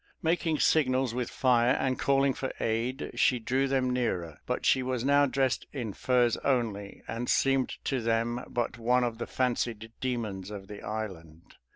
[0.23, 5.05] Making signals with fire and calling for aid, she drew them nearer; but she was
[5.05, 10.49] now dressed in furs only, and seemed to them but one of the fancied demons
[10.49, 11.53] of the island.